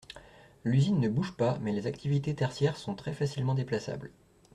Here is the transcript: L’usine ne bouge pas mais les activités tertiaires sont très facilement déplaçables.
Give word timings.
L’usine 0.65 0.99
ne 0.99 1.07
bouge 1.09 1.33
pas 1.37 1.59
mais 1.61 1.71
les 1.73 1.85
activités 1.85 2.33
tertiaires 2.33 2.75
sont 2.75 2.95
très 2.95 3.13
facilement 3.13 3.53
déplaçables. 3.53 4.09